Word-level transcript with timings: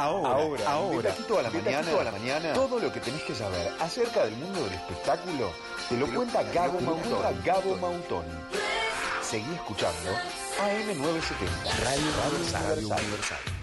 Ahora, 0.00 0.30
ahora, 0.30 0.70
ahora, 0.70 1.14
toda 1.28 1.42
la 1.42 1.50
mañana, 1.50 1.90
toda 1.90 2.04
la 2.04 2.12
mañana, 2.12 2.52
todo 2.54 2.78
lo 2.78 2.90
que 2.90 3.00
tenés 3.00 3.22
que 3.22 3.34
saber 3.34 3.70
acerca 3.80 4.24
del 4.24 4.34
mundo 4.36 4.64
del 4.64 4.72
espectáculo 4.72 5.52
te 5.90 5.96
lo 5.98 6.06
cuenta 6.14 6.42
Gabo 6.54 6.80
Mautoni. 6.80 7.42
Gabo 7.44 7.76
Mautoni. 7.76 8.32
Seguí 9.20 9.52
escuchando 9.52 10.10
AM970, 10.58 11.84
Radio 11.84 12.06
Universal. 12.30 13.38
¿Cómo 13.44 13.59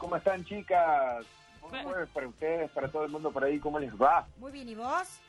¿cómo 0.00 0.16
están 0.16 0.44
chicas? 0.44 1.24
¿Cómo 1.60 1.76
es 1.96 2.08
para 2.08 2.26
ustedes, 2.26 2.70
para 2.72 2.88
todo 2.88 3.04
el 3.04 3.12
mundo 3.12 3.30
por 3.30 3.44
ahí? 3.44 3.60
¿Cómo 3.60 3.78
les 3.78 3.94
va? 3.94 4.26
Muy 4.38 4.50
bien, 4.50 4.68
¿y 4.68 4.74
vos? 4.74 5.20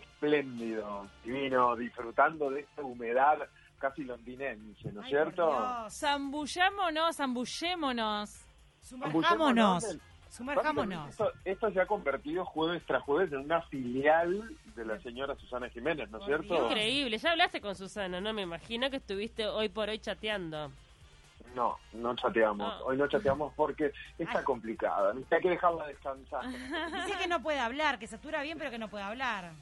Espléndido, 0.00 1.06
divino, 1.22 1.76
disfrutando 1.76 2.48
de 2.48 2.60
esta 2.60 2.82
humedad 2.82 3.38
casi 3.78 4.04
londinense, 4.04 4.90
¿no 4.92 5.02
es 5.02 5.08
cierto? 5.08 5.86
Zambullámonos, 5.90 7.16
zambullémonos. 7.16 8.46
Sumerjámonos. 8.80 9.98
Sumerjámonos. 10.30 11.10
Esto, 11.10 11.32
esto 11.44 11.70
se 11.72 11.80
ha 11.80 11.86
convertido 11.86 12.44
jueves 12.44 12.82
tras 12.86 13.02
jueves 13.02 13.32
en 13.32 13.40
una 13.40 13.60
filial 13.62 14.56
de 14.74 14.84
la 14.84 14.98
señora 15.00 15.36
Susana 15.36 15.68
Jiménez, 15.68 16.10
¿no 16.10 16.18
es 16.18 16.24
cierto? 16.24 16.66
Increíble. 16.66 17.18
Ya 17.18 17.32
hablaste 17.32 17.60
con 17.60 17.76
Susana, 17.76 18.20
¿no? 18.20 18.32
Me 18.32 18.42
imagino 18.42 18.88
que 18.90 18.96
estuviste 18.96 19.46
hoy 19.46 19.68
por 19.68 19.90
hoy 19.90 19.98
chateando. 19.98 20.72
No, 21.54 21.78
no 21.92 22.14
chateamos. 22.16 22.72
Ah. 22.72 22.80
Hoy 22.84 22.96
no 22.96 23.06
chateamos 23.08 23.52
porque 23.54 23.92
está 24.18 24.38
Ay. 24.40 24.44
complicada. 24.44 25.12
Hay 25.30 25.40
que 25.40 25.50
dejarla 25.50 25.86
descansar. 25.86 26.44
Dice 26.50 27.18
que 27.18 27.28
no 27.28 27.42
puede 27.42 27.60
hablar, 27.60 27.98
que 27.98 28.06
satura 28.06 28.42
bien, 28.42 28.58
pero 28.58 28.70
que 28.70 28.78
no 28.78 28.88
puede 28.88 29.04
hablar. 29.04 29.52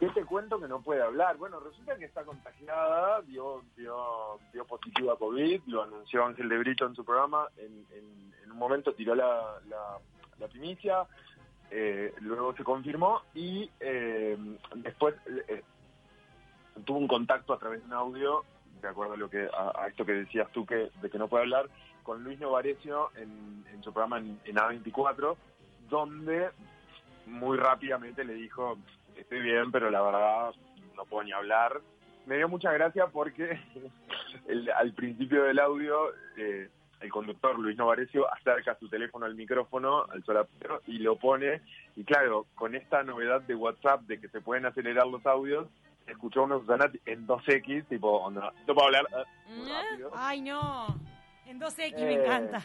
¿Qué 0.00 0.08
te 0.08 0.24
cuento 0.24 0.58
que 0.58 0.66
no 0.66 0.80
puede 0.82 1.00
hablar? 1.00 1.36
Bueno, 1.36 1.60
resulta 1.60 1.94
que 1.96 2.06
está 2.06 2.24
contagiada, 2.24 3.20
dio, 3.22 3.62
dio, 3.76 4.40
dio 4.52 4.64
positivo 4.66 5.12
a 5.12 5.18
COVID, 5.18 5.62
lo 5.66 5.84
anunció 5.84 6.24
Ángel 6.24 6.48
de 6.48 6.58
Brito 6.58 6.86
en 6.86 6.96
su 6.96 7.04
programa, 7.04 7.46
en, 7.56 7.86
en- 7.92 8.34
en 8.42 8.50
un 8.50 8.58
momento 8.58 8.92
tiró 8.94 9.14
la, 9.14 9.60
la, 9.68 9.98
la 10.40 10.48
primicia, 10.48 11.06
eh, 11.70 12.12
luego 12.20 12.52
se 12.56 12.64
confirmó 12.64 13.22
y 13.32 13.70
eh, 13.78 14.36
después 14.74 15.14
eh, 15.46 15.62
tuvo 16.84 16.98
un 16.98 17.06
contacto 17.06 17.52
a 17.52 17.58
través 17.60 17.80
de 17.80 17.86
un 17.86 17.92
audio, 17.92 18.44
de 18.82 18.88
acuerdo 18.88 19.14
a, 19.14 19.16
lo 19.16 19.30
que, 19.30 19.48
a, 19.52 19.86
esto 19.88 20.04
que 20.04 20.12
decías 20.12 20.50
tú 20.52 20.66
que, 20.66 20.90
de 21.00 21.10
que 21.10 21.18
no 21.18 21.28
puede 21.28 21.44
hablar, 21.44 21.68
con 22.02 22.22
Luis 22.24 22.38
Novarecio 22.40 23.10
en, 23.16 23.64
en 23.72 23.82
su 23.82 23.92
programa 23.92 24.18
en, 24.18 24.38
en 24.44 24.56
A24, 24.56 25.36
donde 25.88 26.50
muy 27.26 27.56
rápidamente 27.56 28.24
le 28.24 28.34
dijo, 28.34 28.76
estoy 29.16 29.40
bien, 29.40 29.70
pero 29.70 29.90
la 29.90 30.02
verdad 30.02 30.52
no 30.96 31.04
puedo 31.06 31.22
ni 31.24 31.32
hablar. 31.32 31.80
Me 32.26 32.36
dio 32.36 32.48
mucha 32.48 32.72
gracia 32.72 33.06
porque 33.06 33.60
el- 34.48 34.70
al 34.72 34.92
principio 34.92 35.44
del 35.44 35.58
audio 35.58 36.12
eh, 36.36 36.68
el 37.00 37.10
conductor 37.10 37.58
Luis 37.58 37.76
Novarecio 37.76 38.32
acerca 38.32 38.76
su 38.78 38.88
teléfono 38.88 39.26
al 39.26 39.34
micrófono, 39.34 40.04
al 40.08 40.22
solapero, 40.24 40.82
y 40.86 40.98
lo 40.98 41.16
pone. 41.16 41.60
Y 41.96 42.04
claro, 42.04 42.46
con 42.54 42.74
esta 42.76 43.02
novedad 43.02 43.40
de 43.42 43.56
WhatsApp 43.56 44.02
de 44.02 44.20
que 44.20 44.28
se 44.28 44.40
pueden 44.40 44.66
acelerar 44.66 45.06
los 45.08 45.24
audios, 45.26 45.66
escuchó 46.06 46.42
una 46.44 46.58
Susana 46.58 46.90
en 47.06 47.26
2X, 47.26 47.86
tipo, 47.88 48.10
onda, 48.18 48.52
no 48.66 48.74
puedo 48.74 48.86
hablar, 48.86 49.06
¿Eh? 49.10 49.64
rápido. 49.90 50.10
Ay, 50.14 50.40
no. 50.40 50.86
En 51.46 51.60
2X 51.60 51.94
Eh. 51.96 52.04
me 52.04 52.14
encanta. 52.14 52.62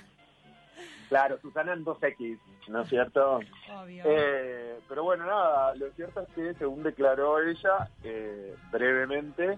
Claro, 1.10 1.40
Susana 1.42 1.74
en 1.74 1.86
2X, 1.86 2.38
¿no 2.68 2.82
es 2.82 2.90
cierto? 2.90 3.40
Obvio. 3.74 4.04
Eh, 4.06 4.80
pero 4.90 5.04
bueno, 5.04 5.26
nada, 5.26 5.74
lo 5.76 5.90
cierto 5.92 6.22
es 6.22 6.30
que 6.30 6.54
según 6.56 6.84
declaró 6.84 7.42
ella, 7.42 7.90
eh, 8.04 8.56
brevemente, 8.72 9.58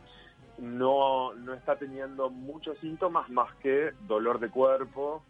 no, 0.60 1.34
no 1.34 1.54
está 1.54 1.76
teniendo 1.78 2.30
muchos 2.30 2.78
síntomas 2.80 3.30
más 3.30 3.54
que 3.56 3.92
dolor 4.02 4.40
de 4.40 4.50
cuerpo 4.50 5.24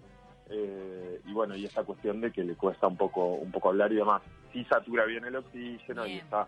eh, 0.49 1.21
y 1.25 1.31
bueno, 1.33 1.55
y 1.55 1.65
esta 1.65 1.83
cuestión 1.83 2.19
de 2.21 2.31
que 2.31 2.43
le 2.43 2.55
cuesta 2.55 2.87
un 2.87 2.97
poco, 2.97 3.25
un 3.35 3.51
poco 3.51 3.69
hablar 3.69 3.91
y 3.91 3.95
demás. 3.97 4.21
Sí 4.51 4.65
satura 4.65 5.05
bien 5.05 5.23
el 5.25 5.35
oxígeno 5.35 6.05
y 6.07 6.17
está. 6.17 6.47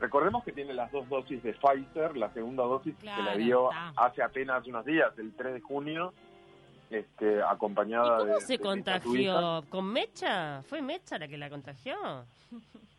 Recordemos 0.00 0.44
que 0.44 0.52
tiene 0.52 0.74
las 0.74 0.92
dos 0.92 1.08
dosis 1.08 1.42
de 1.42 1.54
Pfizer, 1.54 2.16
la 2.16 2.32
segunda 2.32 2.62
dosis 2.64 2.94
que 2.96 3.06
la 3.06 3.36
dio 3.36 3.70
está. 3.70 3.92
hace 3.96 4.22
apenas 4.22 4.66
unos 4.66 4.84
días, 4.84 5.12
el 5.18 5.32
3 5.34 5.54
de 5.54 5.60
junio, 5.60 6.12
este, 6.90 7.38
¿Y 7.38 7.40
acompañada 7.40 8.18
de... 8.24 8.32
cómo 8.34 8.40
se 8.40 8.52
de- 8.54 8.58
contagió? 8.60 9.64
¿Con 9.68 9.92
Mecha? 9.92 10.62
¿Fue 10.62 10.80
Mecha 10.82 11.18
la 11.18 11.26
que 11.28 11.36
la 11.36 11.50
contagió? 11.50 11.96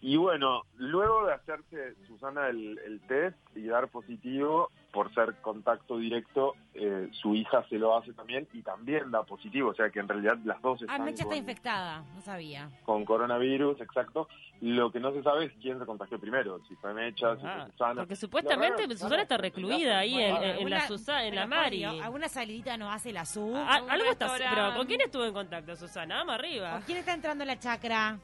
Y 0.01 0.17
bueno, 0.17 0.63
luego 0.77 1.25
de 1.25 1.33
hacerse 1.33 1.95
Susana 2.07 2.47
el, 2.49 2.77
el 2.85 2.99
test 3.01 3.37
y 3.55 3.63
dar 3.67 3.87
positivo 3.87 4.69
por 4.91 5.13
ser 5.13 5.35
contacto 5.41 5.97
directo, 5.97 6.55
eh, 6.73 7.09
su 7.11 7.35
hija 7.35 7.63
se 7.69 7.77
lo 7.77 7.95
hace 7.95 8.11
también 8.13 8.47
y 8.53 8.61
también 8.63 9.11
da 9.11 9.23
positivo, 9.23 9.69
o 9.69 9.73
sea 9.75 9.89
que 9.89 9.99
en 9.99 10.07
realidad 10.07 10.37
las 10.45 10.59
dos 10.61 10.79
Ah, 10.81 10.85
están 10.85 11.01
Mecha 11.05 11.15
está 11.23 11.25
con, 11.27 11.37
infectada, 11.37 12.03
no 12.15 12.21
sabía. 12.21 12.69
con 12.85 13.05
coronavirus, 13.05 13.79
exacto. 13.81 14.27
Lo 14.61 14.91
que 14.91 14.99
no 14.99 15.11
se 15.13 15.23
sabe 15.23 15.45
es 15.45 15.53
quién 15.61 15.79
se 15.79 15.85
contagió 15.85 16.19
primero, 16.19 16.59
si 16.67 16.75
fue 16.75 16.93
Mecha, 16.93 17.35
si 17.37 17.41
Ah, 17.45 17.61
fue 17.63 17.71
Susana. 17.71 18.01
porque 18.01 18.15
supuestamente 18.15 18.83
Susana 18.97 19.21
está 19.21 19.37
recluida 19.37 19.99
ahí 19.99 20.15
en, 20.19 20.35
en- 20.35 20.57
en 20.59 20.69
la 20.69 20.87
Susana, 20.87 21.25
en 21.25 21.35
la 21.35 21.45
Mari. 21.47 21.83
¿Alguna 21.83 22.27
salidita 22.27 22.75
no 22.77 22.91
hace 22.91 23.13
la 23.13 23.25
SU? 23.25 23.53
Ah, 23.55 23.81
algo 23.89 24.09
está, 24.11 24.33
pero 24.37 24.75
¿con 24.75 24.87
quién 24.87 25.01
estuvo 25.01 25.23
en 25.25 25.33
contacto 25.33 25.75
Susana? 25.75 26.17
Vamos 26.17 26.35
arriba. 26.35 26.77
¿O 26.77 26.85
¿Quién 26.85 26.97
está 26.97 27.13
entrando 27.13 27.43
a 27.43 27.47
la 27.47 27.59
chacra? 27.59 28.17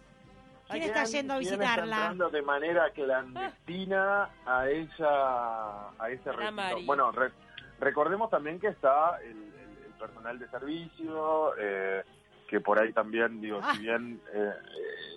¿Quién 0.67 0.83
¿Quién- 0.83 0.83
está 0.97 1.03
yendo 1.05 1.33
a 1.33 1.37
quién 1.37 1.53
está 1.53 1.63
visitarla? 1.65 1.95
entrando 1.95 2.29
de 2.29 2.41
manera 2.41 2.89
clandestina 2.91 4.29
a 4.45 4.69
esa 4.69 5.89
a 6.03 6.09
ese 6.09 6.31
recinto? 6.31 6.85
Bueno, 6.85 7.11
re- 7.11 7.31
recordemos 7.79 8.29
también 8.29 8.59
que 8.59 8.67
está 8.67 9.19
el, 9.21 9.31
el- 9.31 9.85
el 9.85 9.91
personal 9.99 10.39
de 10.39 10.47
servicio, 10.49 11.53
eh, 11.59 12.03
que 12.49 12.59
por 12.61 12.79
ahí 12.79 12.91
también, 12.93 13.41
digo, 13.41 13.59
Ah. 13.63 13.73
si 13.75 13.81
bien 13.81 14.19
eh, 14.33 14.51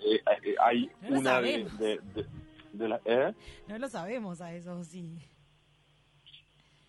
eh, 0.05 0.21
eh, 0.43 0.55
hay 0.61 0.91
No 1.01 1.19
una 1.19 1.41
de, 1.41 1.67
de, 1.77 1.99
de- 2.13 2.25
de 2.73 2.87
la- 2.87 3.01
¿eh? 3.05 3.33
No 3.67 3.77
lo 3.79 3.87
sabemos 3.87 4.41
a 4.41 4.53
eso, 4.53 4.83
sí. 4.83 5.17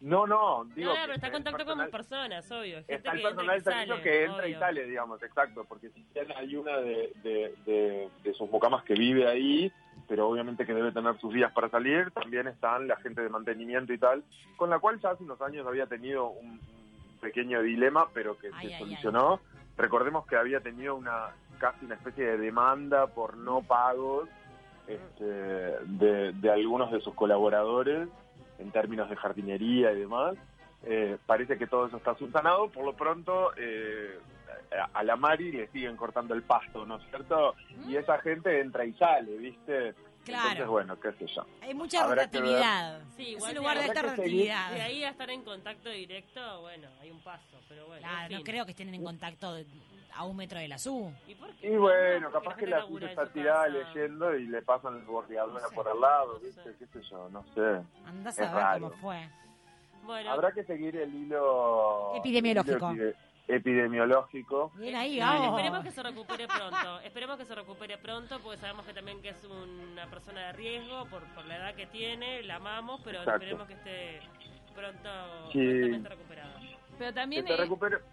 No, 0.01 0.27
no, 0.27 0.65
digo 0.75 0.95
no, 0.95 1.07
no, 1.09 1.13
está 1.13 1.27
en 1.27 1.33
contacto 1.35 1.65
con 1.67 1.79
personal- 1.79 1.91
personas, 1.91 2.51
obvio. 2.51 2.77
Gente 2.79 2.95
Está 2.95 3.13
el 3.13 3.21
que 3.21 3.29
entra 3.29 3.45
personal 3.45 3.59
y 3.59 3.61
sale, 3.61 4.03
que 4.03 4.25
entra 4.25 4.49
y 4.49 4.55
sale, 4.55 4.87
digamos, 4.87 5.23
exacto, 5.23 5.65
porque 5.69 5.91
si 5.91 6.07
hay 6.37 6.57
una 6.57 6.79
de, 6.79 7.13
de, 7.23 7.55
de, 7.67 8.09
de 8.23 8.35
sus 8.35 8.51
mucamas 8.51 8.83
que 8.85 8.95
vive 8.95 9.29
ahí, 9.29 9.71
pero 10.09 10.27
obviamente 10.29 10.65
que 10.65 10.73
debe 10.73 10.91
tener 10.91 11.19
sus 11.21 11.35
días 11.35 11.53
para 11.53 11.69
salir, 11.69 12.11
también 12.13 12.49
están 12.49 12.89
la 12.89 12.97
gente 12.97 13.21
de 13.21 13.29
mantenimiento 13.29 13.93
y 13.93 13.99
tal, 13.99 14.25
con 14.57 14.71
la 14.71 14.79
cual 14.79 14.99
ya 15.01 15.11
hace 15.11 15.23
unos 15.23 15.41
años 15.43 15.67
había 15.67 15.87
tenido 15.87 16.29
un, 16.29 16.59
pequeño 17.21 17.61
dilema, 17.63 18.09
pero 18.15 18.39
que 18.39 18.51
Ay, 18.55 18.69
se 18.69 18.75
ay, 18.75 18.81
solucionó. 18.81 19.41
Recordemos 19.77 20.27
que 20.27 20.37
había 20.37 20.61
tenido 20.61 20.97
una 20.97 21.35
casi 21.59 21.85
una 21.85 21.95
especie 21.97 22.25
de 22.25 22.39
demanda 22.39 23.09
por 23.09 23.37
no 23.37 23.61
pagos 23.61 24.29
este, 24.87 25.25
de, 25.25 26.33
de 26.33 26.51
algunos 26.51 26.91
de 26.91 27.01
sus 27.03 27.15
colaboradores 27.15 28.09
en 28.61 28.71
términos 28.71 29.09
de 29.09 29.17
jardinería 29.17 29.93
y 29.93 30.01
demás. 30.01 30.37
Eh, 30.85 31.19
parece 31.27 31.59
que 31.59 31.67
todo 31.67 31.87
eso 31.87 31.97
está 31.97 32.15
subsanado. 32.15 32.69
Por 32.71 32.85
lo 32.85 32.95
pronto, 32.95 33.53
eh, 33.57 34.19
a, 34.93 35.03
la 35.03 35.17
Mari 35.17 35.53
le 35.53 35.69
siguen 35.69 35.97
cortando 35.97 36.35
el 36.35 36.43
pasto, 36.43 36.87
¿no 36.87 36.97
es 36.97 37.03
cierto? 37.09 37.55
Y 37.87 37.97
esa 37.97 38.19
gente 38.19 38.61
entra 38.61 38.85
y 38.85 38.93
sale, 38.95 39.37
¿viste? 39.37 39.95
Claro. 40.25 40.43
Entonces, 40.51 40.69
bueno, 40.69 41.01
qué 41.01 41.13
sé 41.13 41.27
yo. 41.35 41.47
Hay 41.63 41.75
mucha 41.75 42.05
Habrá 42.05 42.25
rotatividad. 42.27 43.01
Sí, 43.17 43.23
es 43.23 43.29
igual 43.31 43.51
un 43.53 43.57
lugar 43.59 43.77
de 43.79 43.83
seguir- 43.87 44.03
rotatividad. 44.03 44.73
De 44.73 44.81
ahí 44.83 45.05
a 45.05 45.11
estar 45.11 45.31
en 45.31 45.43
contacto 45.43 45.89
directo, 45.89 46.61
bueno, 46.61 46.89
hay 47.01 47.11
un 47.11 47.21
paso, 47.21 47.59
pero 47.69 47.87
bueno. 47.87 48.03
Claro, 48.07 48.27
en 48.27 48.33
no 48.33 48.37
fin. 48.39 48.45
creo 48.47 48.65
que 48.67 48.71
estén 48.73 48.95
en 48.95 49.03
contacto 49.05 49.55
de- 49.55 49.67
a 50.15 50.25
un 50.25 50.37
metro 50.37 50.59
de 50.59 50.69
la 50.69 50.77
SU. 50.77 51.13
¿Y, 51.27 51.35
por 51.37 51.49
qué? 51.55 51.69
Y 51.73 51.77
bueno, 51.77 52.29
No, 52.29 52.33
capaz 52.33 52.57
que 52.57 52.67
la 52.67 52.81
en 52.81 53.03
está 53.05 53.27
su 53.27 53.33
tirada 53.33 53.69
leyendo 53.69 54.35
y 54.37 54.47
le 54.47 54.61
pasan 54.61 54.97
el 54.97 55.03
bordeadora 55.05 55.63
No 55.63 55.69
sé. 55.69 55.75
por 55.75 55.89
al 55.89 56.01
lado, 56.01 56.35
No 56.35 56.39
¿viste? 56.41 56.63
sé. 56.65 56.77
¿Qué 56.79 56.87
sé 56.87 57.03
yo? 57.09 57.29
No 57.31 57.45
sé. 57.55 57.83
Andás 58.07 58.39
Es 58.39 58.47
a 58.47 58.53
ver 58.53 58.63
raro. 58.63 58.91
cómo 58.91 59.01
fue. 59.01 59.29
Bueno, 60.05 60.31
Habrá 60.33 60.51
que 60.53 60.65
seguir 60.65 60.97
el 60.97 61.15
hilo 61.15 62.13
Epidemiológico. 62.17 62.91
el 62.91 62.97
hilo 62.97 63.15
epidemiológico. 63.55 64.71
Bien 64.77 64.97
ahí, 64.97 65.19
vamos. 65.19 65.49
esperemos 65.49 65.85
que 65.85 65.91
se 65.91 66.03
recupere 66.03 66.47
pronto. 66.49 67.01
esperemos 67.01 67.37
que 67.39 67.45
se 67.45 67.55
recupere 67.55 67.99
pronto 67.99 68.41
porque 68.41 68.59
sabemos 68.59 68.85
que 68.87 68.93
también 68.95 69.21
que 69.23 69.31
es 69.31 69.45
una 69.45 70.07
persona 70.07 70.47
de 70.47 70.53
riesgo 70.53 71.07
por, 71.07 71.23
por 71.35 71.45
la 71.47 71.57
edad 71.57 71.75
que 71.75 71.87
tiene, 71.87 72.43
la 72.43 72.57
amamos, 72.57 73.01
pero 73.05 73.19
Exacto. 73.19 73.43
esperemos 73.45 73.67
que 73.69 73.75
esté 73.75 74.21
pronto 74.75 75.11
Sí. 75.53 75.59
recuperada. 76.03 76.61
Pero 76.99 77.15
también 77.15 77.47
se 77.47 77.55
eh, 77.55 77.69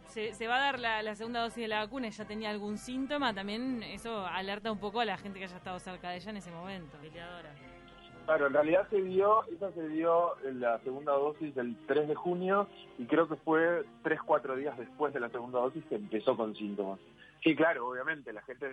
se, 0.06 0.34
se 0.34 0.48
va 0.48 0.56
a 0.56 0.60
dar 0.62 0.80
la, 0.80 1.02
la 1.04 1.14
segunda 1.14 1.42
dosis 1.42 1.58
de 1.58 1.68
la 1.68 1.80
vacuna 1.80 2.08
y 2.08 2.12
ya 2.12 2.24
tenía 2.24 2.50
algún 2.50 2.78
síntoma. 2.78 3.34
También 3.34 3.84
eso 3.84 4.26
alerta 4.26 4.72
un 4.72 4.80
poco 4.80 5.02
a 5.02 5.06
la 5.06 5.18
gente 5.18 5.40
que 5.40 5.46
haya 5.46 5.58
estado 5.58 5.78
cerca 5.80 6.10
de 6.10 6.16
ella 6.16 6.30
en 6.30 6.38
ese 6.38 6.52
momento. 6.52 6.98
Peleadora. 7.00 7.50
Claro, 8.28 8.48
en 8.48 8.54
realidad 8.54 8.88
se 8.90 9.02
dio, 9.02 9.44
esa 9.46 9.72
se 9.72 9.88
dio 9.88 10.36
en 10.46 10.60
la 10.60 10.80
segunda 10.80 11.14
dosis 11.14 11.56
el 11.56 11.78
3 11.88 12.10
de 12.10 12.16
junio 12.16 12.68
y 13.00 13.06
creo 13.06 13.28
que 13.30 13.38
fue 13.38 13.86
3, 14.04 14.20
4 14.26 14.56
días 14.58 14.78
después 14.78 15.14
de 15.14 15.22
la 15.22 15.30
segunda 15.30 15.60
dosis 15.60 15.82
que 15.86 15.96
empezó 15.96 16.36
con 16.36 16.54
síntomas. 16.54 17.00
Sí, 17.42 17.56
claro, 17.56 17.88
obviamente, 17.88 18.34
la 18.34 18.42
gente, 18.42 18.68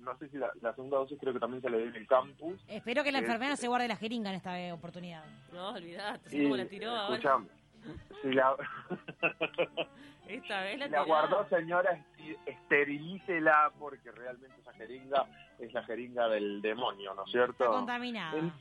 no 0.00 0.18
sé 0.18 0.28
si 0.30 0.38
la, 0.38 0.50
la 0.60 0.74
segunda 0.74 0.96
dosis 0.96 1.18
creo 1.20 1.32
que 1.32 1.38
también 1.38 1.62
se 1.62 1.70
le 1.70 1.78
dio 1.78 1.86
en 1.88 1.94
el 1.94 2.06
campus. 2.08 2.58
Espero 2.66 3.04
que 3.04 3.12
la 3.12 3.18
Eh, 3.18 3.22
enfermera 3.22 3.54
se 3.54 3.68
guarde 3.68 3.86
la 3.86 3.94
jeringa 3.96 4.30
en 4.30 4.36
esta 4.36 4.58
eh, 4.60 4.72
oportunidad. 4.72 5.22
No, 5.52 5.68
olvidate, 5.68 6.26
así 6.26 6.40
Y, 6.40 6.42
como 6.42 6.56
la 6.56 6.66
tiró 6.66 6.90
ahora. 6.90 7.14
escuchame, 7.14 7.46
si 8.22 8.32
la, 8.32 8.56
Esta 10.28 10.62
vez 10.62 10.78
la, 10.80 10.88
la 10.88 11.02
guardó 11.04 11.48
señora, 11.48 12.04
esterilícela 12.46 13.70
porque 13.78 14.10
realmente 14.10 14.56
esa 14.60 14.72
jeringa 14.72 15.24
es 15.60 15.72
la 15.72 15.84
jeringa 15.84 16.26
del 16.28 16.60
demonio, 16.62 17.14
¿no 17.14 17.22
es 17.22 17.28
Está 17.28 17.44
cierto? 17.44 17.70
contaminada. 17.72 18.36
En, 18.36 18.52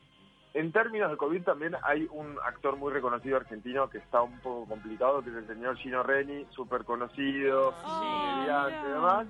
en 0.55 0.71
términos 0.71 1.11
de 1.11 1.17
COVID 1.17 1.43
también 1.43 1.75
hay 1.83 2.07
un 2.11 2.37
actor 2.43 2.75
muy 2.77 2.91
reconocido 2.91 3.37
argentino 3.37 3.89
que 3.89 3.99
está 3.99 4.21
un 4.21 4.39
poco 4.39 4.65
complicado, 4.67 5.21
que 5.21 5.29
es 5.29 5.35
el 5.35 5.47
señor 5.47 5.75
Gino 5.77 6.01
Reni, 6.01 6.45
súper 6.51 6.83
conocido, 6.83 7.73
Oh, 7.85 8.37
mira. 8.41 8.67
demás, 8.67 9.27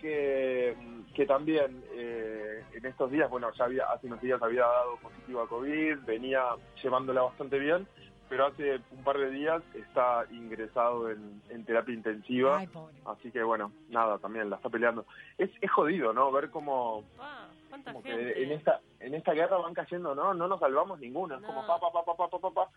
que, 0.00 0.76
que 1.14 1.26
también 1.26 1.82
eh, 1.92 2.64
en 2.72 2.86
estos 2.86 3.10
días, 3.10 3.28
bueno, 3.28 3.50
ya 3.52 3.64
había, 3.64 3.84
hace 3.90 4.06
unos 4.06 4.20
días 4.20 4.40
había 4.42 4.62
dado 4.66 4.96
positivo 5.02 5.42
a 5.42 5.48
COVID, 5.48 5.98
venía 6.06 6.42
llevándola 6.82 7.22
bastante 7.22 7.58
bien, 7.58 7.86
pero 8.28 8.46
hace 8.46 8.80
un 8.92 9.02
par 9.02 9.18
de 9.18 9.28
días 9.30 9.62
está 9.74 10.24
ingresado 10.30 11.10
en, 11.10 11.42
en 11.48 11.64
terapia 11.64 11.94
intensiva. 11.94 12.58
Ay. 12.58 12.68
Así 13.06 13.30
que 13.32 13.42
bueno, 13.42 13.72
nada, 13.88 14.18
también 14.18 14.48
la 14.48 14.56
está 14.56 14.68
peleando. 14.68 15.04
Es, 15.36 15.50
es 15.60 15.70
jodido, 15.70 16.12
¿no? 16.12 16.30
Ver 16.30 16.48
cómo, 16.50 17.02
Ah, 17.18 17.48
¿Cuánta 17.70 17.92
como 17.92 18.04
gente? 18.04 18.34
que 18.34 18.42
en 18.42 18.52
esta 18.52 18.80
en 18.98 19.14
esta 19.14 19.32
guerra 19.32 19.56
van 19.56 19.72
cayendo, 19.74 20.14
¿no? 20.14 20.34
No 20.34 20.48
nos 20.48 20.60
salvamos 20.60 21.00
ninguno. 21.00 21.36
Es 21.36 21.42
como 21.42 21.66
pa, 21.66 21.80
pa, 21.80 21.90
pa, 21.90 22.04
pa, 22.04 22.16
pa, 22.16 22.28
pa, 22.28 22.38
pa, 22.38 22.50
pa. 22.50 22.68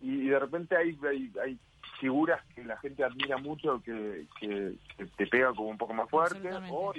Y, 0.00 0.28
de 0.28 0.38
repente 0.38 0.76
hay, 0.76 0.96
hay, 1.08 1.32
hay 1.42 1.58
figuras 1.98 2.44
que 2.54 2.62
la 2.64 2.76
gente 2.78 3.02
admira 3.02 3.38
mucho, 3.38 3.82
que, 3.82 4.26
que, 4.38 4.74
que 4.96 5.06
te 5.06 5.26
pegan 5.26 5.54
como 5.54 5.70
un 5.70 5.78
poco 5.78 5.94
más 5.94 6.08
fuerte. 6.08 6.50
O 6.70 6.92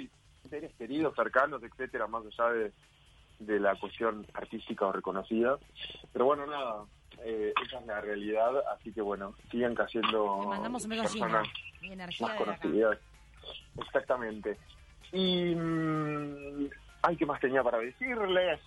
seres 0.50 0.74
queridos, 0.74 1.14
cercanos, 1.14 1.62
etcétera, 1.62 2.06
más 2.06 2.24
allá 2.26 2.50
de, 2.50 2.72
de 3.38 3.60
la 3.60 3.74
cuestión 3.76 4.26
artística 4.34 4.86
o 4.86 4.92
reconocida. 4.92 5.58
Pero 6.12 6.26
bueno, 6.26 6.46
nada. 6.46 6.84
eh, 7.22 7.52
esa 7.64 7.78
es 7.78 7.86
la 7.86 8.00
realidad, 8.00 8.50
así 8.74 8.92
que 8.92 9.00
bueno, 9.00 9.34
siguen 9.50 9.74
cayendo 9.74 10.38
Le 10.42 10.46
mandamos 10.48 10.84
un 10.84 10.90
personas 10.90 11.48
Y 11.80 11.92
energía 11.92 12.26
más 12.26 12.36
conocidas. 12.36 12.98
Exactamente. 13.78 14.58
Y. 15.12 15.54
mm, 15.54 16.68
ay, 17.06 17.16
¿qué 17.16 17.26
más 17.26 17.40
tenía 17.40 17.62
para 17.62 17.78
decirles? 17.78 18.60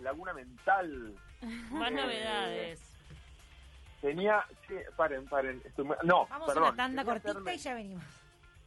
Laguna 0.00 0.32
Mental. 0.32 1.14
Más 1.70 1.90
Eh, 1.90 1.94
novedades. 1.94 2.80
Tenía. 4.00 4.44
Sí, 4.66 4.74
paren, 4.96 5.26
paren. 5.28 5.62
estoy 5.64 5.86
no, 6.02 6.26
Vamos 6.26 6.48
perdón. 6.48 6.64
a 6.64 6.68
una 6.68 6.76
tanda 6.76 7.04
cortita 7.04 7.32
hacerme- 7.32 7.54
y 7.54 7.58
ya 7.58 7.74
venimos. 7.74 8.04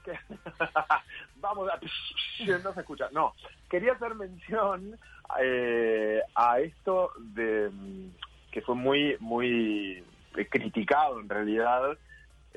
Vamos 1.37 1.69
a... 1.69 1.79
No 2.63 2.73
se 2.73 2.79
escucha. 2.79 3.09
No, 3.11 3.33
quería 3.69 3.93
hacer 3.93 4.13
mención 4.15 4.97
eh, 5.41 6.21
a 6.35 6.59
esto 6.59 7.11
de 7.17 7.69
mm, 7.71 8.09
que 8.51 8.61
fue 8.61 8.75
muy, 8.75 9.17
muy 9.19 10.03
eh, 10.37 10.47
criticado 10.47 11.19
en 11.19 11.27
realidad. 11.29 11.97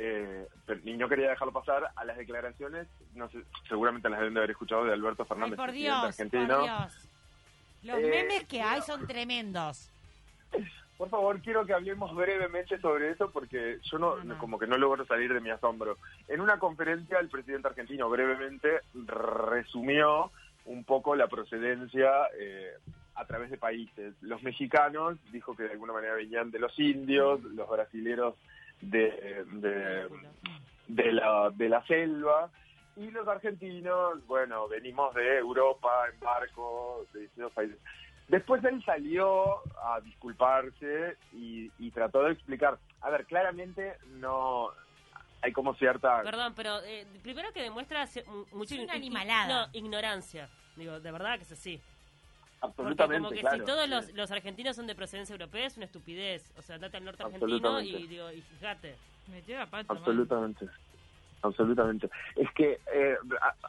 Eh, 0.01 0.47
pero- 0.65 0.81
y 0.85 0.97
no 0.97 1.09
quería 1.09 1.29
dejarlo 1.31 1.53
pasar 1.53 1.91
a 1.97 2.05
las 2.05 2.17
declaraciones, 2.17 2.87
no 3.15 3.29
sé, 3.31 3.43
seguramente 3.69 4.09
las 4.09 4.21
deben 4.21 4.35
de 4.35 4.41
haber 4.41 4.51
escuchado 4.53 4.85
de 4.85 4.93
Alberto 4.93 5.25
Ay, 5.25 5.29
Fernández, 5.29 5.57
por 5.57 5.67
presidente 5.71 5.95
Dios, 6.01 6.05
argentino. 6.05 6.57
por 6.57 6.63
Dios. 6.65 7.11
Los 7.83 7.99
Eh, 7.99 8.09
memes 8.11 8.45
que 8.47 8.63
hay 8.63 8.81
son 8.83 9.07
tremendos. 9.07 9.91
Por 10.99 11.09
favor, 11.11 11.41
quiero 11.43 11.65
que 11.65 11.73
hablemos 11.73 12.13
brevemente 12.13 12.77
sobre 12.81 13.11
eso 13.11 13.31
porque 13.31 13.79
yo 13.85 13.99
no, 14.01 14.17
No, 14.17 14.25
no. 14.35 14.39
como 14.39 14.59
que 14.59 14.67
no 14.67 14.77
logro 14.77 15.07
salir 15.07 15.33
de 15.33 15.41
mi 15.41 15.49
asombro. 15.49 15.97
En 16.27 16.41
una 16.41 16.59
conferencia 16.59 17.21
el 17.21 17.29
presidente 17.29 17.69
argentino 17.69 18.11
brevemente 18.11 18.81
resumió 19.47 20.31
un 20.65 20.83
poco 20.85 21.15
la 21.15 21.29
procedencia 21.29 22.11
eh, 22.39 22.73
a 23.15 23.25
través 23.27 23.51
de 23.51 23.59
países. 23.59 24.15
Los 24.23 24.43
mexicanos 24.43 25.17
dijo 25.33 25.55
que 25.57 25.65
de 25.65 25.71
alguna 25.73 25.93
manera 25.93 26.15
venían 26.15 26.51
de 26.51 26.59
los 26.59 26.77
indios, 26.79 27.43
los 27.45 27.69
brasileros 27.69 28.35
de, 28.81 29.45
de, 29.53 30.09
de 30.89 31.13
la, 31.13 31.51
de 31.55 31.69
la 31.69 31.85
selva 31.87 32.51
y 32.97 33.11
los 33.11 33.27
argentinos, 33.29 34.27
bueno, 34.27 34.67
venimos 34.69 35.15
de 35.15 35.39
Europa 35.39 36.07
en 36.13 36.19
barco, 36.21 37.07
de 37.13 37.21
distintos 37.21 37.53
países. 37.53 37.79
Después 38.29 38.63
él 38.65 38.83
salió 38.85 39.59
a 39.83 40.01
disculparse 40.03 41.17
y, 41.33 41.71
y 41.79 41.91
trató 41.93 42.25
de 42.25 42.33
explicar. 42.33 42.79
A 43.01 43.11
ver, 43.11 43.25
claramente 43.27 43.97
no 44.09 44.71
hay 45.41 45.53
como 45.53 45.75
cierta... 45.77 46.23
Perdón, 46.23 46.53
pero 46.57 46.83
eh, 46.85 47.07
primero 47.23 47.53
que 47.53 47.63
demuestra 47.63 48.05
ci- 48.07 48.27
mu- 48.27 48.45
mucho 48.53 48.75
Es 48.75 48.81
una 48.81 48.95
animalada. 48.95 49.67
No, 49.69 49.73
ignorancia. 49.73 50.49
Digo, 50.77 51.01
de 51.01 51.11
verdad 51.13 51.37
que 51.37 51.45
es 51.45 51.53
así. 51.53 51.81
Porque 52.61 52.81
absolutamente, 52.81 53.19
como 53.23 53.31
que 53.31 53.41
claro. 53.41 53.57
si 53.59 53.65
todos 53.65 53.85
sí. 53.85 53.91
los, 53.91 54.13
los 54.15 54.31
argentinos 54.31 54.77
son 54.77 54.87
de 54.87 54.95
procedencia 54.95 55.33
europea 55.33 55.67
es 55.67 55.77
una 55.77 55.87
estupidez. 55.87 56.53
O 56.59 56.63
sea, 56.63 56.75
andate 56.77 56.97
al 56.97 57.05
norte 57.05 57.23
argentino 57.23 57.55
Absolutamente. 57.55 57.99
y 58.01 58.07
digo, 58.07 58.33
y 58.33 58.41
fíjate. 58.43 58.97
Metió 59.29 59.59
la 59.59 59.67
pata. 59.67 59.93
man. 59.93 59.99
Absolutamente. 59.99 60.67
Absolutamente. 61.43 62.11
Es 62.37 62.51
que 62.53 62.81
eh, 62.93 63.17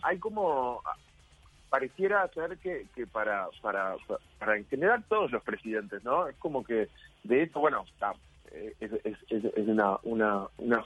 hay 0.04 0.18
como 0.18 0.82
pareciera 1.70 2.28
ser 2.30 2.58
que, 2.58 2.88
que 2.96 3.06
para, 3.06 3.48
para 3.62 3.96
para 4.40 4.58
en 4.58 4.66
general 4.68 5.04
todos 5.08 5.32
los 5.32 5.44
presidentes, 5.44 6.04
¿no? 6.04 6.28
Es 6.28 6.36
como 6.38 6.64
que 6.64 6.90
de 7.24 7.44
hecho, 7.44 7.60
bueno, 7.60 7.86
está, 7.94 8.14
eh, 8.52 8.74
es, 8.80 8.92
es, 9.04 9.18
es, 9.30 9.46
es 9.46 9.68
una, 9.68 9.98
una, 10.04 10.48
una 10.58 10.84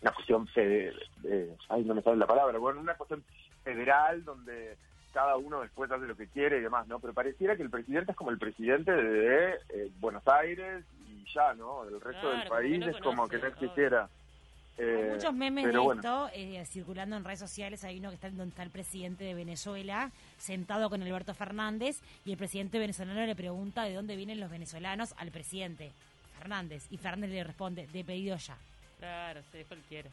una 0.00 0.12
cuestión 0.12 0.46
fede- 0.48 0.92
eh, 1.24 1.54
ay, 1.68 1.84
no 1.84 1.94
me 1.94 2.02
sale 2.02 2.16
la 2.16 2.26
palabra, 2.26 2.58
bueno, 2.58 2.80
una 2.80 2.94
cuestión 2.94 3.22
federal 3.62 4.24
donde 4.24 4.76
cada 5.18 5.36
uno 5.36 5.62
después 5.62 5.90
hace 5.90 6.06
lo 6.06 6.16
que 6.16 6.28
quiere 6.28 6.58
y 6.58 6.60
demás, 6.60 6.86
¿no? 6.86 7.00
Pero 7.00 7.12
pareciera 7.12 7.56
que 7.56 7.62
el 7.64 7.70
presidente 7.70 8.12
es 8.12 8.16
como 8.16 8.30
el 8.30 8.38
presidente 8.38 8.92
de 8.92 9.54
eh, 9.70 9.90
Buenos 9.98 10.22
Aires 10.28 10.84
y 11.08 11.24
ya, 11.34 11.54
¿no? 11.54 11.82
El 11.82 12.00
resto 12.00 12.20
Claro, 12.20 12.28
del 12.38 12.38
como 12.38 12.44
que 12.44 12.48
país 12.68 12.78
no 12.78 12.86
es 12.88 12.96
como 13.02 13.28
que 13.28 13.38
no 13.38 13.46
existiera. 13.48 14.02
Hay 14.04 14.84
Eh, 14.84 15.10
muchos 15.12 15.34
memes 15.34 15.64
de 15.66 15.76
bueno. 15.76 16.00
esto 16.00 16.30
eh, 16.32 16.64
circulando 16.66 17.16
en 17.16 17.24
redes 17.24 17.40
sociales. 17.40 17.82
Hay 17.82 17.98
uno 17.98 18.10
que 18.10 18.14
está 18.14 18.28
donde 18.30 18.50
está 18.50 18.62
el 18.62 18.70
presidente 18.70 19.24
de 19.24 19.34
Venezuela 19.34 20.12
sentado 20.36 20.88
con 20.88 21.02
Alberto 21.02 21.34
Fernández 21.34 22.00
y 22.24 22.30
el 22.30 22.38
presidente 22.38 22.78
venezolano 22.78 23.26
le 23.26 23.34
pregunta 23.34 23.82
de 23.82 23.94
dónde 23.94 24.14
vienen 24.14 24.38
los 24.38 24.52
venezolanos 24.52 25.14
al 25.18 25.32
presidente 25.32 25.90
Fernández 26.38 26.86
y 26.92 26.96
Fernández 26.96 27.30
le 27.30 27.42
responde 27.42 27.88
de 27.88 28.04
pedido 28.04 28.36
ya. 28.36 28.56
Claro, 29.00 29.40
sí, 29.50 29.64
cualquiera. 29.66 30.10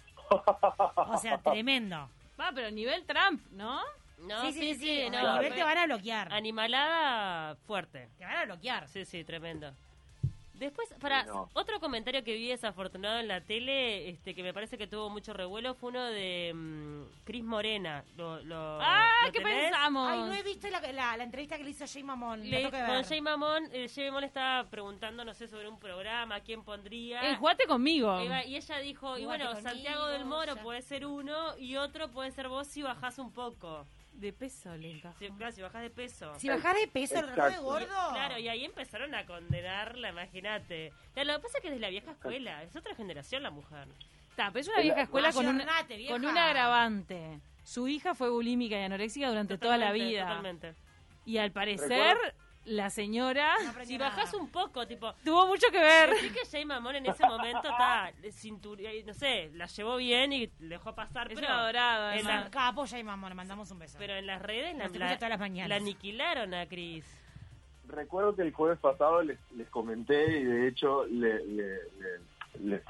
O 0.96 1.18
sea, 1.20 1.38
tremendo. 1.38 2.10
Va, 2.40 2.52
pero 2.56 2.72
nivel 2.72 3.04
Trump, 3.06 3.40
¿no? 3.52 3.82
No, 4.18 4.42
sí, 4.44 4.54
sí, 4.54 4.76
sí, 4.76 4.80
sí. 5.04 5.10
no, 5.12 5.18
a 5.18 5.34
nivel 5.40 5.54
te 5.56 5.64
van 5.64 5.78
a 5.78 5.86
bloquear. 5.86 6.34
Animalada 6.34 7.56
fuerte. 7.68 8.10
Te 8.18 8.26
van 8.26 8.38
a 8.38 8.46
bloquear. 8.46 8.88
Sí, 8.88 9.06
sí, 9.06 9.24
tremendo. 9.24 9.72
Después, 10.54 10.88
para 11.02 11.24
Sí, 11.24 11.28
no. 11.34 11.50
otro 11.52 11.82
comentario 11.82 12.24
que 12.24 12.34
vi 12.34 12.48
desafortunado 12.48 13.20
en 13.20 13.28
la 13.28 13.42
tele, 13.42 14.08
este 14.08 14.34
que 14.34 14.42
me 14.42 14.54
parece 14.54 14.78
que 14.78 14.88
tuvo 14.88 15.10
mucho 15.10 15.34
revuelo, 15.34 15.74
fue 15.76 15.90
uno 15.90 16.02
de 16.06 16.54
mm, 16.56 17.26
Cris 17.26 17.44
Morena. 17.44 18.06
Lo, 18.16 18.40
lo- 18.42 18.80
¡Ah! 18.82 19.10
¿lo 19.26 19.32
¿Qué 19.34 19.40
tenés? 19.40 19.64
pensamos? 19.72 20.10
Ay, 20.10 20.20
no 20.20 20.34
he 20.34 20.44
visto 20.44 20.70
la, 20.70 20.80
la- 20.94 21.18
la 21.18 21.24
entrevista 21.26 21.58
que 21.58 21.66
le 21.66 21.72
hizo 21.72 21.84
Jay 21.86 22.04
Mamón. 22.04 22.50
Le, 22.50 22.72
con. 22.72 23.04
Jay 23.04 23.20
Mamón, 23.20 23.68
eh, 23.74 23.90
Jay 23.94 24.06
Mamón 24.06 24.24
estaba 24.24 24.64
preguntando, 24.70 25.26
no 25.26 25.34
sé, 25.34 25.50
sobre 25.50 25.68
un 25.68 25.78
programa, 25.78 26.40
quién 26.40 26.64
pondría. 26.64 27.20
El 27.30 27.36
jugate 27.36 27.66
conmigo. 27.68 28.22
Iba- 28.22 28.46
y 28.46 28.56
ella 28.56 28.78
dijo, 28.78 29.18
y 29.18 29.26
bueno, 29.26 29.48
conmigo, 29.48 29.70
Santiago 29.70 30.08
del 30.08 30.24
Moro 30.24 30.56
ya. 30.56 30.62
puede 30.64 30.82
ser 30.84 31.06
uno 31.06 31.58
y 31.58 31.76
otro 31.76 32.08
puede 32.12 32.32
ser 32.32 32.48
vos 32.48 32.66
si 32.66 32.82
bajás 32.82 33.20
un 33.20 33.34
poco. 33.34 33.86
De 34.16 34.32
peso 34.34 34.76
le 34.78 34.92
encajó. 34.92 35.18
Si, 35.20 35.28
claro, 35.30 35.52
si 35.52 35.62
bajás 35.62 35.82
de 35.82 35.90
peso. 35.90 36.34
Si 36.40 36.48
bajás 36.50 36.76
de 36.76 36.88
peso, 36.88 37.20
el 37.20 37.26
Exacto. 37.30 37.52
de 37.52 37.58
gordo. 37.58 37.86
Claro, 38.14 38.40
y 38.40 38.48
ahí 38.48 38.64
empezaron 38.66 39.14
a 39.14 39.26
condenarla, 39.26 40.10
imagínate. 40.10 40.94
Lo 41.16 41.36
que 41.36 41.40
pasa 41.42 41.58
es 41.58 41.62
que 41.62 41.68
es 41.68 41.74
de 41.74 41.80
la 41.80 41.90
vieja 41.90 42.12
escuela, 42.12 42.64
es 42.64 42.76
otra 42.76 42.96
generación 42.96 43.44
la 43.44 43.52
mujer. 43.52 43.88
Está, 44.30 44.48
pero 44.52 44.62
es 44.62 44.68
una 44.70 44.82
vieja 44.82 45.02
escuela 45.02 45.32
con, 45.34 45.48
un- 45.48 45.64
con 46.10 46.26
un 46.26 46.38
agravante. 46.38 47.40
Su 47.64 47.88
hija 47.88 48.14
fue 48.16 48.30
bulímica 48.30 48.78
y 48.80 48.84
anoréxica 48.84 49.28
durante 49.28 49.58
toda 49.58 49.78
la 49.78 49.92
vida. 49.92 50.22
Totalmente. 50.28 50.76
Y 51.26 51.38
al 51.38 51.52
parecer, 51.52 52.16
la 52.66 52.90
señora 52.90 53.54
No 53.64 53.86
Si 53.86 53.98
nada. 53.98 54.10
bajás 54.10 54.34
un 54.34 54.50
poco, 54.50 54.86
tipo, 54.88 55.14
tuvo 55.24 55.48
mucho 55.48 55.68
que 55.72 55.80
ver. 55.80 56.10
Decí 56.12 56.30
que 56.32 56.46
Jay 56.50 56.66
Mamón 56.66 56.96
en 56.96 57.06
ese 57.06 57.26
momento 57.28 57.70
está 57.70 58.12
no 59.06 59.14
sé, 59.14 59.52
la 59.54 59.66
llevó 59.68 59.98
bien 59.98 60.34
y 60.34 60.48
dejó 60.60 60.94
pasar, 60.96 61.32
Es 61.32 61.40
pero, 61.40 61.52
adorado, 61.54 62.12
en 62.12 62.26
un 62.28 62.50
capo 62.50 62.86
Jay 62.88 63.04
Mamón. 63.04 63.30
Le 63.30 63.36
mandamos 63.36 63.70
un 63.72 63.80
beso. 63.80 63.98
pero 64.00 64.14
en 64.16 64.26
las 64.28 64.42
redes 64.42 64.76
la, 64.78 64.88
la- 64.88 65.16
todas 65.16 65.30
las 65.30 65.40
mañanas. 65.40 65.70
la 65.70 65.76
aniquilaron 65.78 66.54
a 66.54 66.66
Cris. 66.68 67.06
Recuerdo 67.88 68.36
que 68.36 68.42
el 68.42 68.52
jueves 68.52 68.80
pasado 68.80 69.22
les, 69.22 69.38
les 69.52 69.70
comenté 69.70 70.40
y 70.40 70.44
de 70.44 70.68
hecho 70.68 71.06
le, 71.06 71.46
le- 71.46 71.80
le- 72.00 72.22
les 72.62 72.82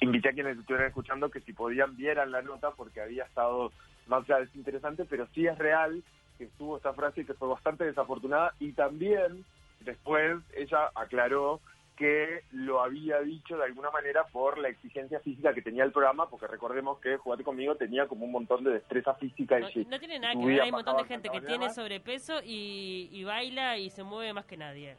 invité 0.00 0.28
a 0.28 0.32
quienes 0.32 0.56
estuvieran 0.58 0.86
escuchando 0.88 1.30
que 1.30 1.40
si 1.40 1.52
podían 1.52 1.96
vieran 1.96 2.30
la 2.30 2.42
nota 2.42 2.70
porque 2.70 3.00
había 3.00 3.24
estado 3.24 3.72
más 4.06 4.22
allá 4.30 4.44
es 4.44 4.54
interesante, 4.54 5.04
pero 5.04 5.26
sí 5.34 5.46
es 5.46 5.58
real 5.58 6.02
que 6.38 6.44
estuvo 6.44 6.76
esta 6.76 6.94
frase 6.94 7.26
que 7.26 7.34
fue 7.34 7.48
bastante 7.48 7.84
desafortunada 7.84 8.54
y 8.60 8.72
también 8.72 9.44
después 9.80 10.38
ella 10.56 10.90
aclaró 10.94 11.60
que 11.96 12.44
lo 12.52 12.80
había 12.80 13.20
dicho 13.20 13.56
de 13.56 13.64
alguna 13.64 13.90
manera 13.90 14.24
por 14.28 14.56
la 14.56 14.68
exigencia 14.68 15.18
física 15.18 15.52
que 15.52 15.62
tenía 15.62 15.82
el 15.82 15.90
programa, 15.90 16.30
porque 16.30 16.46
recordemos 16.46 17.00
que 17.00 17.16
Jugate 17.16 17.42
conmigo 17.42 17.74
tenía 17.74 18.06
como 18.06 18.24
un 18.24 18.30
montón 18.30 18.62
de 18.62 18.70
destreza 18.70 19.14
física. 19.14 19.58
No, 19.58 19.68
y 19.68 19.84
no 19.84 19.98
tiene 19.98 20.20
nada 20.20 20.34
que 20.34 20.46
ver, 20.46 20.60
hay 20.60 20.68
un 20.68 20.76
montón 20.76 20.96
de 20.96 21.04
gente 21.04 21.28
que 21.28 21.40
tiene 21.40 21.70
sobrepeso 21.70 22.40
y, 22.44 23.08
y 23.10 23.24
baila 23.24 23.78
y 23.78 23.90
se 23.90 24.04
mueve 24.04 24.32
más 24.32 24.44
que 24.44 24.56
nadie. 24.56 24.96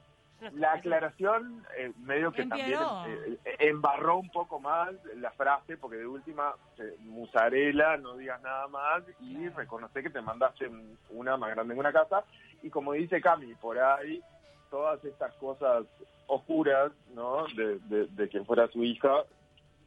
La 0.54 0.74
aclaración 0.74 1.66
eh, 1.78 1.92
medio 2.00 2.32
que 2.32 2.46
también 2.46 2.80
eh, 3.08 3.38
eh, 3.44 3.56
embarró 3.60 4.18
un 4.18 4.30
poco 4.30 4.60
más 4.60 4.92
la 5.18 5.32
frase, 5.32 5.76
porque 5.78 5.98
de 5.98 6.08
última, 6.08 6.54
eh, 6.78 6.96
musarela, 7.02 7.98
no 7.98 8.16
digas 8.16 8.42
nada 8.42 8.68
más 8.68 9.04
y 9.20 9.50
reconoce 9.50 10.02
que 10.02 10.10
te 10.10 10.22
mandaste 10.22 10.70
una 11.10 11.36
más 11.36 11.50
grande 11.52 11.74
en 11.74 11.80
una 11.80 11.92
casa. 11.92 12.24
Y 12.64 12.70
como 12.70 12.94
dice 12.94 13.22
Cami, 13.22 13.54
por 13.56 13.78
ahí 13.80 14.22
todas 14.70 15.04
estas 15.04 15.34
cosas 15.36 15.86
oscuras, 16.28 16.92
¿no? 17.14 17.46
De, 17.56 17.80
de, 18.08 18.30
quien 18.30 18.46
fuera 18.46 18.68
su 18.68 18.84
hija, 18.84 19.24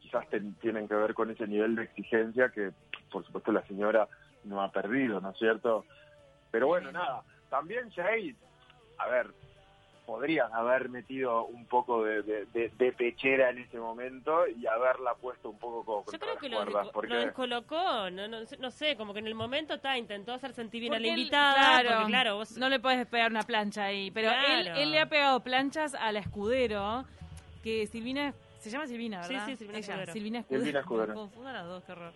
quizás 0.01 0.27
tienen 0.61 0.89
que 0.89 0.95
ver 0.95 1.15
con 1.15 1.31
ese 1.31 1.47
nivel 1.47 1.77
de 1.77 1.85
exigencia 1.85 2.51
que, 2.51 2.73
por 3.11 3.25
supuesto, 3.25 3.53
la 3.53 3.67
señora 3.67 4.09
no 4.45 4.61
ha 4.61 4.71
perdido, 4.71 5.21
¿no 5.21 5.31
es 5.31 5.39
cierto? 5.39 5.87
Pero 6.51 6.67
bueno, 6.67 6.93
nada, 6.93 7.23
también 7.49 7.91
Jade, 7.91 8.35
a 8.99 9.09
ver, 9.09 9.33
podrían 10.07 10.53
haber 10.53 10.89
metido 10.89 11.45
un 11.47 11.67
poco 11.67 12.05
de, 12.05 12.23
de, 12.23 12.93
pechera 12.93 13.51
en 13.51 13.59
ese 13.59 13.79
momento 13.79 14.47
y 14.49 14.67
haberla 14.67 15.15
puesto 15.15 15.51
un 15.51 15.59
poco 15.59 15.85
como 15.85 16.05
Yo 16.11 16.19
creo 16.19 16.37
que 16.37 16.49
lo, 16.49 16.93
porque... 16.93 17.09
lo 17.09 17.21
descolocó, 17.21 18.11
no, 18.11 18.29
no, 18.29 18.39
no, 18.59 18.71
sé, 18.71 18.97
como 18.97 19.13
que 19.13 19.21
en 19.21 19.27
el 19.27 19.35
momento 19.35 19.75
está 19.75 19.97
intentó 19.97 20.33
hacer 20.33 20.53
sentir 20.53 20.81
bien 20.81 20.95
a 20.95 20.99
la 20.99 21.07
invitada, 21.07 21.55
claro, 21.55 21.91
porque 21.91 22.11
claro, 22.11 22.37
vos... 22.37 22.57
no 22.59 22.69
le 22.69 22.81
puedes 22.81 23.07
pegar 23.07 23.31
una 23.31 23.43
plancha 23.43 23.85
ahí, 23.85 24.11
pero 24.11 24.31
él, 24.31 24.69
él, 24.69 24.91
le 24.91 25.01
ha 25.01 25.07
pegado 25.07 25.41
planchas 25.41 25.95
a 25.95 26.11
la 26.13 26.19
escudero, 26.19 27.05
que 27.63 27.87
Silvina, 27.87 28.35
se 28.59 28.71
llama 28.71 28.87
Silvina, 28.87 29.21
¿verdad? 29.21 29.47
Sí, 29.47 29.53
sí, 29.53 29.57
Silvina 29.59 29.79
Escudero. 29.79 30.13
Silvina 30.13 30.39
Escudero. 30.41 30.65
Silvina 30.65 30.81
Escudero. 30.81 31.31
Las 31.45 31.67
dos, 31.67 31.85
qué 31.85 31.93
horror. 31.93 32.13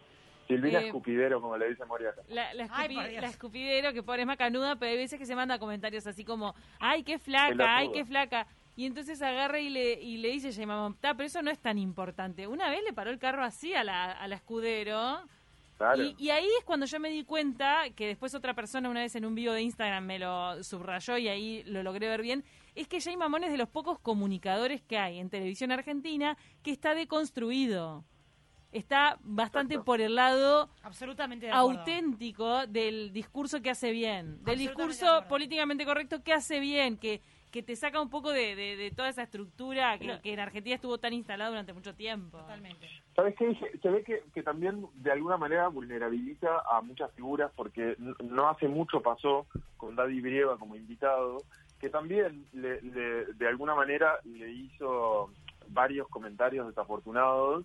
Silvina 0.47 0.81
eh, 0.81 0.87
Escupidero, 0.87 1.41
como 1.41 1.57
le 1.57 1.69
dice 1.69 1.85
Moria. 1.85 2.15
La, 2.29 2.55
la, 2.55 2.67
la, 2.67 3.27
Escupidero, 3.29 3.93
que 3.93 4.03
pobre 4.03 4.23
es 4.23 4.27
macanuda, 4.27 4.77
pero 4.77 4.93
hay 4.93 4.99
veces 4.99 5.19
que 5.19 5.27
se 5.27 5.35
manda 5.35 5.59
comentarios 5.59 6.07
así 6.07 6.25
como, 6.25 6.55
ay, 6.79 7.03
qué 7.03 7.19
flaca, 7.19 7.77
ay, 7.77 7.91
qué 7.93 8.05
flaca. 8.05 8.47
Y 8.77 8.85
entonces 8.85 9.23
agarra 9.23 9.59
y 9.59 9.71
le, 9.71 9.95
y 9.95 10.19
le 10.19 10.29
dice, 10.29 10.51
ya 10.51 10.67
mamá, 10.67 10.95
pero 11.01 11.25
eso 11.25 11.41
no 11.43 11.51
es 11.51 11.59
tan 11.59 11.79
importante. 11.79 12.47
Una 12.47 12.69
vez 12.69 12.85
le 12.85 12.93
paró 12.93 13.11
el 13.11 13.19
carro 13.19 13.43
así 13.43 13.75
a 13.75 13.83
la, 13.83 14.13
a 14.13 14.29
la 14.29 14.37
Escudero. 14.37 15.23
Y, 15.99 16.25
y, 16.25 16.31
ahí 16.31 16.49
es 16.59 16.65
cuando 16.65 16.87
yo 16.87 16.99
me 16.99 17.11
di 17.11 17.23
cuenta 17.25 17.85
que 17.95 18.07
después 18.07 18.35
otra 18.35 18.55
persona 18.55 18.89
una 18.89 19.01
vez 19.01 19.15
en 19.15 19.27
un 19.27 19.35
video 19.35 19.53
de 19.53 19.61
Instagram 19.61 20.07
me 20.07 20.19
lo 20.19 20.63
subrayó 20.65 21.19
y 21.19 21.29
ahí 21.29 21.65
lo 21.65 21.83
logré 21.83 22.09
ver 22.09 22.23
bien, 22.23 22.45
es 22.75 22.89
que 22.89 22.99
Jay 22.99 23.15
Mamón 23.15 23.45
es 23.45 23.51
de 23.51 23.59
los 23.59 23.69
pocos 23.69 23.99
comunicadores 23.99 24.81
que 24.81 24.97
hay 24.97 25.19
en 25.19 25.29
televisión 25.29 25.73
argentina 25.73 26.39
que 26.63 26.71
está 26.71 26.95
deconstruido 26.95 28.05
está 28.77 29.19
bastante 29.23 29.79
por 29.79 30.01
el 30.01 30.15
lado 30.15 30.69
absolutamente 30.83 31.51
auténtico 31.51 32.67
del 32.67 33.13
discurso 33.13 33.63
que 33.63 33.71
hace 33.71 33.91
bien, 33.91 34.43
del 34.45 34.59
discurso 34.59 35.25
políticamente 35.29 35.85
correcto 35.85 36.23
que 36.23 36.33
hace 36.33 36.61
bien, 36.61 36.97
que 36.97 37.21
que 37.57 37.63
te 37.63 37.75
saca 37.75 38.03
un 38.03 38.11
poco 38.11 38.33
de, 38.33 38.93
toda 38.95 39.09
esa 39.09 39.23
estructura 39.23 39.99
que, 39.99 40.21
en 40.25 40.41
Argentina 40.41 40.75
estuvo 40.75 40.99
tan 40.99 41.15
instalada 41.15 41.49
durante 41.49 41.73
mucho 41.73 41.95
tiempo. 41.95 42.37
Totalmente. 42.37 42.87
¿Sabes 43.15 43.35
qué? 43.35 43.59
Se 43.81 43.89
ve 43.89 44.03
que, 44.03 44.23
que 44.35 44.43
también 44.43 44.87
de 44.97 45.13
alguna 45.13 45.39
manera 45.39 45.69
vulnerabiliza 45.69 46.49
a 46.71 46.83
muchas 46.83 47.11
figuras 47.13 47.51
porque 47.57 47.97
no 48.23 48.51
hace 48.51 48.69
mucho 48.69 49.01
pasó 49.01 49.47
con 49.79 49.97
Daddy 49.97 50.21
Brieva 50.21 50.59
como 50.59 50.77
invitado, 50.77 51.39
que 51.81 51.89
también 51.89 52.45
le, 52.53 52.81
de 52.83 53.49
alguna 53.49 53.75
manera 53.75 54.19
le 54.25 54.51
hizo 54.51 55.31
varios 55.69 56.09
comentarios 56.09 56.67
desafortunados 56.67 57.65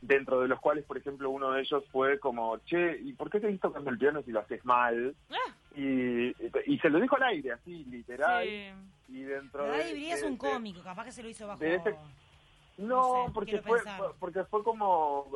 dentro 0.00 0.40
de 0.40 0.48
los 0.48 0.60
cuales, 0.60 0.84
por 0.84 0.98
ejemplo, 0.98 1.30
uno 1.30 1.52
de 1.52 1.62
ellos 1.62 1.84
fue 1.90 2.18
como, 2.18 2.58
che, 2.64 2.98
¿y 3.02 3.12
por 3.12 3.30
qué 3.30 3.40
seguís 3.40 3.60
tocando 3.60 3.90
el 3.90 3.98
piano 3.98 4.22
si 4.22 4.32
lo 4.32 4.40
haces 4.40 4.64
mal? 4.64 5.14
Ah. 5.30 5.54
Y, 5.76 6.34
y 6.66 6.78
se 6.78 6.90
lo 6.90 7.00
dijo 7.00 7.16
al 7.16 7.24
aire, 7.24 7.52
así, 7.52 7.84
literal. 7.84 8.46
Y 9.08 9.22
dentro 9.22 9.64
de... 9.64 10.10
es 10.10 10.22
un 10.22 10.36
cómico, 10.36 10.82
capaz 10.82 11.04
que 11.04 11.12
se 11.12 11.22
lo 11.22 11.28
hizo 11.28 11.46
bajo... 11.46 11.62
No, 12.76 13.30
porque 13.32 13.62
fue 13.62 13.78
porque 14.18 14.42
fue 14.44 14.64
como 14.64 15.28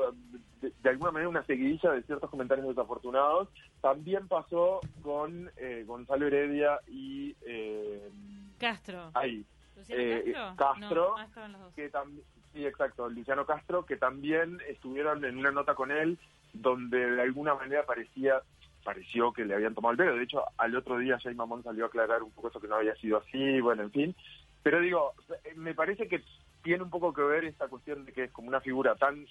de, 0.61 0.90
alguna 0.90 1.12
manera 1.12 1.28
una 1.28 1.45
seguidilla 1.45 1.93
de 1.93 2.02
ciertos 2.02 2.28
comentarios 2.31 2.67
desafortunados. 2.67 3.49
También 3.81 4.26
pasó 4.26 4.81
con 5.02 5.50
eh, 5.57 5.85
Gonzalo 5.87 6.26
Heredia 6.26 6.81
y 6.88 7.37
eh, 7.43 8.11
Castro. 8.59 9.12
Ahí. 9.14 9.45
Eh, 9.88 10.35
Castro, 10.57 11.14
ah, 11.17 11.28
que 11.76 11.88
también 11.90 12.25
Sí, 12.59 12.67
exacto, 12.67 13.09
Luciano 13.09 13.47
Castro, 13.47 13.87
que 13.87 13.97
también 13.97 14.59
estuvieron 14.69 15.25
en 15.25 15.38
una 15.38 15.53
nota 15.53 15.77
con 15.77 15.93
él 15.93 16.19
donde 16.53 17.09
de 17.09 17.23
alguna 17.23 17.55
manera 17.55 17.87
parecía 17.87 18.43
pareció 18.83 19.33
que 19.33 19.45
le 19.45 19.55
habían 19.55 19.77
tomado 19.77 19.93
el 19.93 19.99
pelo. 19.99 20.17
De 20.17 20.25
hecho, 20.25 20.43
al 20.57 20.75
otro 20.75 20.99
día 20.99 21.21
Jay 21.21 21.37
Mamón 21.37 21.62
salió 21.62 21.85
a 21.85 21.87
aclarar 21.87 22.25
un 22.25 22.33
poco 22.33 22.49
eso 22.49 22.61
que 22.61 22.67
no 22.67 22.75
había 22.75 22.97
sido 22.97 23.19
así, 23.19 23.61
bueno, 23.61 23.85
en 23.85 23.93
fin. 23.93 24.17
Pero 24.65 24.81
digo, 24.81 25.12
me 25.55 25.73
parece 25.73 26.09
que 26.09 26.25
tiene 26.65 26.83
un 26.83 26.91
poco 26.91 27.12
que 27.12 27.23
ver 27.23 27.45
esta 27.45 27.69
cuestión 27.69 28.05
de 28.05 28.12
que 28.12 28.25
es 28.25 28.33
como 28.33 28.49
una 28.49 28.61
figura 28.61 28.97
tan 28.97 29.25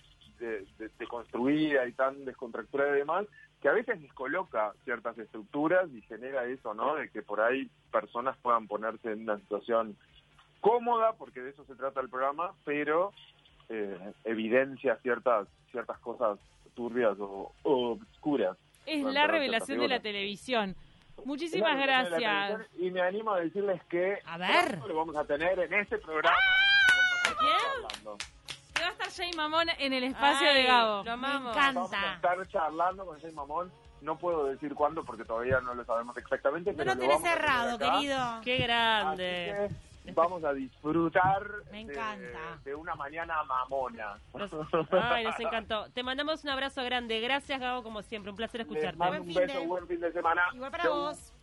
deconstruida 0.98 1.86
y 1.86 1.91
tan 1.91 2.24
descontracturada 2.24 2.96
y 2.96 3.00
demás, 3.00 3.25
que 3.62 3.67
a 3.67 3.74
veces 3.74 4.01
descoloca 4.01 4.72
ciertas 4.86 5.17
estructuras 5.17 5.89
y 5.93 6.01
genera 6.03 6.46
eso, 6.46 6.74
¿no? 6.74 6.96
De 6.96 7.10
que 7.10 7.24
por 7.24 7.41
ahí 7.41 7.69
personas 7.91 8.38
puedan 8.38 8.67
ponerse 8.67 9.12
en 9.12 9.24
una 9.24 9.38
situación 9.39 9.98
cómoda, 10.67 11.13
porque 11.13 11.41
de 11.41 11.51
eso 11.51 11.63
se 11.65 11.75
trata 11.75 12.01
el 12.01 12.09
programa, 12.09 12.53
pero 12.65 13.13
eh, 13.69 13.97
evidencia 14.25 14.97
ciertas, 14.97 15.47
ciertas 15.71 15.97
cosas 16.00 16.39
turbias 16.75 17.17
o, 17.19 17.53
oscuras. 17.63 18.57
Es 18.86 19.03
la 19.03 19.27
revelación 19.27 19.79
de 19.79 19.88
la 19.88 20.00
televisión. 20.00 20.75
Muchísimas 21.25 21.77
gracias. 21.77 22.62
Y 22.77 22.91
me 22.91 23.01
animo 23.01 23.31
a 23.31 23.39
decirles 23.39 23.81
que 23.86 24.19
a 24.25 24.38
ver. 24.38 24.79
lo 24.88 24.95
vamos 24.95 25.15
a 25.15 25.25
tener 25.25 25.57
en 25.59 25.74
este 25.74 25.97
programa. 25.97 26.38
¿Quién? 27.39 28.17
Que 28.74 28.81
va 28.81 28.89
a 28.89 28.91
estar 28.91 29.09
Jay 29.12 29.31
Mamón 29.36 29.67
en 29.79 29.93
el 29.93 30.03
espacio 30.03 30.53
de 30.53 30.63
Gabo. 30.63 31.03
Lo 31.03 31.17
Me 31.17 31.27
encanta. 31.27 31.74
Vamos 31.74 31.93
a 31.93 32.15
estar 32.15 32.47
charlando 32.47 33.05
con 33.05 33.19
Jay 33.19 33.31
Mamón. 33.31 33.71
No 34.01 34.15
puedo 34.17 34.45
decir 34.45 34.75
cuándo 34.75 35.03
porque 35.03 35.25
todavía 35.25 35.59
no 35.62 35.74
lo 35.74 35.83
sabemos 35.83 36.15
exactamente. 36.17 36.71
No 36.74 36.86
lo 36.86 36.97
tenés 36.97 37.21
cerrado, 37.21 37.79
querido. 37.79 38.41
Qué 38.43 38.57
grande 38.57 39.69
vamos 40.13 40.43
a 40.43 40.53
disfrutar 40.53 41.43
Me 41.71 41.81
encanta. 41.81 42.59
De, 42.63 42.75
una 42.75 42.95
mañana 42.95 43.43
mamona. 43.43 44.19
ay, 44.91 45.25
nos 45.25 45.39
encantó. 45.39 45.89
Te 45.91 46.03
mandamos 46.03 46.43
un 46.43 46.49
abrazo 46.49 46.83
grande. 46.83 47.19
Gracias, 47.19 47.59
Gabo, 47.59 47.83
como 47.83 48.01
siempre. 48.01 48.31
Un 48.31 48.37
placer 48.37 48.61
escucharte. 48.61 48.97
un 49.01 49.33
beso, 49.33 49.65
buen 49.65 49.87
fin 49.87 49.99
de 49.99 50.11
semana. 50.11 50.43
Igual 50.53 50.71
para 50.71 50.89
vos. 50.89 51.33